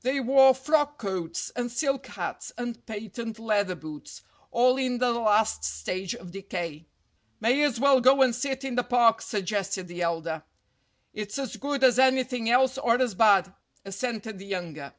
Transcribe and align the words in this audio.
They 0.00 0.18
wore 0.18 0.52
frock 0.52 0.98
coats 0.98 1.50
and 1.54 1.70
silk 1.70 2.08
hats 2.08 2.50
and 2.58 2.84
patent 2.86 3.38
leather 3.38 3.76
boots, 3.76 4.22
all 4.50 4.76
in 4.76 4.98
the 4.98 5.12
last 5.12 5.62
stage 5.62 6.12
of 6.12 6.32
decay. 6.32 6.88
"May 7.38 7.62
as 7.62 7.78
well 7.78 8.00
go 8.00 8.20
and 8.20 8.34
sit 8.34 8.64
in 8.64 8.74
the 8.74 8.82
park," 8.82 9.22
suggested 9.22 9.86
the 9.86 10.02
elder. 10.02 10.42
"It's 11.12 11.38
as 11.38 11.56
good 11.56 11.84
as 11.84 12.00
anything 12.00 12.50
else 12.50 12.78
or 12.78 13.00
as 13.00 13.14
bad," 13.14 13.54
assented 13.84 14.40
the 14.40 14.46
younger. 14.46 14.92